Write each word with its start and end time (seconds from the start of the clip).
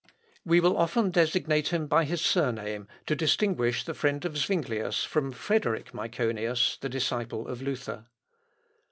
We 0.43 0.59
will 0.59 0.77
often 0.77 1.11
designate 1.11 1.67
him 1.67 1.85
by 1.85 2.05
his 2.05 2.21
surname, 2.21 2.87
to 3.05 3.15
distinguish 3.15 3.85
the 3.85 3.93
friend 3.93 4.25
of 4.25 4.35
Zuinglius 4.35 5.03
from 5.03 5.31
Frederick 5.31 5.93
Myconius, 5.93 6.79
the 6.79 6.89
disciple 6.89 7.47
of 7.47 7.61
Luther. 7.61 8.07